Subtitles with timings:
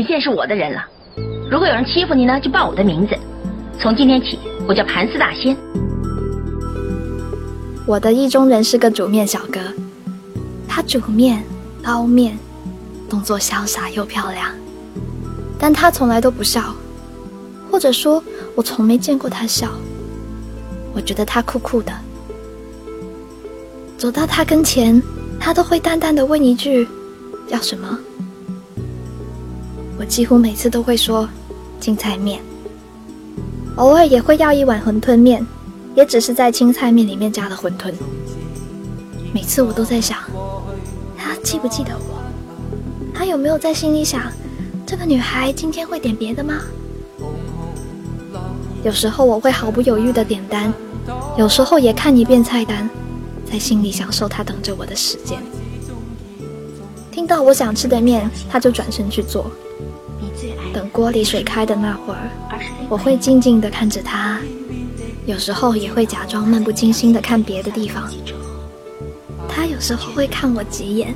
[0.00, 0.82] 你现是我的人了。
[1.50, 3.14] 如果有人欺负你呢，就报我的名字。
[3.78, 5.54] 从今天起，我叫盘丝大仙。
[7.86, 9.60] 我的意中人是个煮面小哥，
[10.66, 11.44] 他煮面、
[11.82, 12.38] 捞面，
[13.10, 14.48] 动作潇洒又漂亮，
[15.58, 16.74] 但他从来都不笑，
[17.70, 18.24] 或者说，
[18.54, 19.68] 我从没见过他笑。
[20.94, 21.92] 我觉得他酷酷的。
[23.98, 25.02] 走到他跟前，
[25.38, 26.88] 他都会淡淡的问一句
[27.46, 27.98] ：“叫什么？”
[30.00, 31.28] 我几乎每次都会说
[31.78, 32.40] ：“青菜面。”
[33.76, 35.46] 偶尔也会要一碗馄饨面。
[35.96, 37.92] 也只是在青菜面里面加了馄饨。
[39.34, 40.18] 每次我都在想，
[41.18, 42.22] 他记不记得我？
[43.12, 44.22] 他有没有在心里想，
[44.86, 46.60] 这个女孩今天会点别的吗？
[48.84, 50.72] 有时候我会毫不犹豫的点单，
[51.36, 52.88] 有时候也看一遍菜单，
[53.50, 55.38] 在心里享受他等着我的时间。
[57.10, 59.50] 听到我想吃的面，他就转身去做。
[60.90, 62.18] 等锅里水开的那会儿，
[62.88, 64.40] 我会静静的看着他。
[65.24, 68.10] 有时候也会假装漫不经心的看别的地方，
[69.48, 71.14] 他有时候会看我几眼，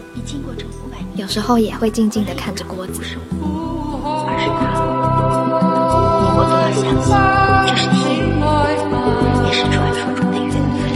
[1.17, 3.03] 有时候也会静静的看着锅子。
[4.27, 4.79] 而是他，
[6.21, 7.11] 你我都要相信，
[7.67, 8.39] 这是天意，
[9.45, 10.87] 也是传说中的缘分。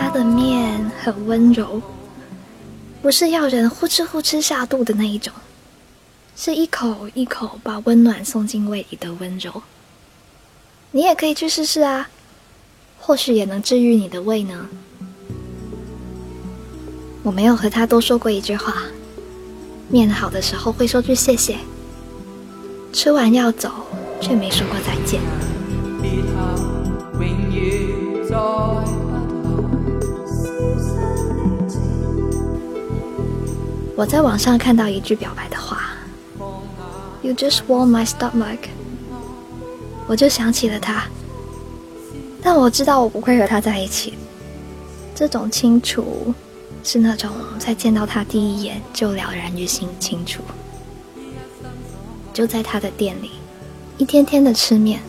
[0.00, 1.82] 他的面很温柔，
[3.00, 5.32] 不是要人呼哧呼哧下肚的那一种。
[6.36, 9.62] 是一口一口把温暖送进胃里的温柔，
[10.92, 12.08] 你也可以去试试啊，
[13.00, 14.68] 或许也能治愈你的胃呢。
[17.24, 18.84] 我没有和他多说过一句话，
[19.88, 21.58] 面好的时候会说句谢谢，
[22.92, 23.72] 吃完要走
[24.20, 25.20] 却没说过再见。
[33.98, 35.90] 我在网上看到一句表白的话。
[37.20, 38.68] You just warm my stomach，
[40.06, 41.02] 我就想起了他，
[42.40, 44.14] 但我知道我不会和他在一起。
[45.16, 46.32] 这种清楚，
[46.84, 47.28] 是那种
[47.58, 50.44] 在见到他第一眼就了然于心清楚。
[52.32, 53.32] 就在他的店里，
[53.96, 55.00] 一天天的吃面。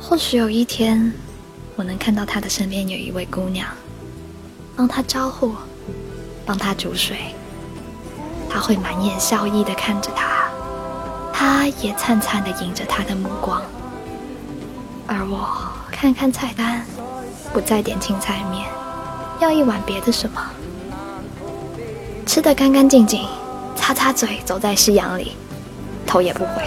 [0.00, 1.12] 或许有一天，
[1.76, 3.68] 我能看到他的身边有一位姑娘，
[4.74, 5.52] 帮他招呼，
[6.44, 7.16] 帮他煮水，
[8.52, 10.26] 他会满眼笑意的看着他。
[11.32, 13.62] 他也灿灿的迎着他的目光，
[15.06, 15.48] 而我
[15.90, 16.84] 看看菜单，
[17.52, 18.68] 不再点青菜面，
[19.40, 20.40] 要一碗别的什么，
[22.26, 23.26] 吃的干干净净，
[23.74, 25.32] 擦擦嘴，走在夕阳里，
[26.06, 26.62] 头也不回。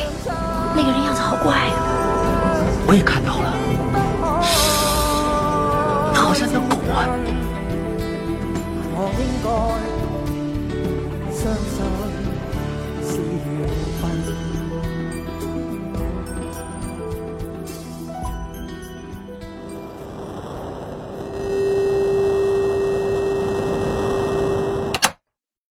[0.76, 1.72] 那个人样子好怪啊！
[2.88, 3.54] 我也看到了，
[6.14, 7.06] 他好像条狗啊。
[11.46, 11.54] 伤
[13.04, 13.95] 心，是缘。